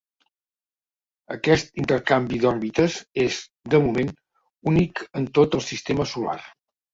Aquest 1.35 1.67
intercanvi 1.81 2.39
d'òrbites 2.45 2.95
és, 3.25 3.37
de 3.75 3.83
moment, 3.85 4.11
únic 4.73 5.05
en 5.21 5.29
tot 5.41 5.59
el 5.61 5.65
sistema 5.69 6.09
solar. 6.15 6.37